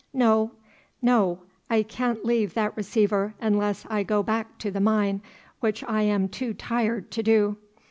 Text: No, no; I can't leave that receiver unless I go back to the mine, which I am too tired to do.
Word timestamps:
No, 0.15 0.53
no; 0.99 1.43
I 1.69 1.83
can't 1.83 2.25
leave 2.25 2.55
that 2.55 2.75
receiver 2.75 3.35
unless 3.39 3.85
I 3.87 4.01
go 4.01 4.23
back 4.23 4.57
to 4.57 4.71
the 4.71 4.79
mine, 4.79 5.21
which 5.59 5.83
I 5.83 6.01
am 6.01 6.27
too 6.27 6.55
tired 6.55 7.11
to 7.11 7.21
do. 7.21 7.57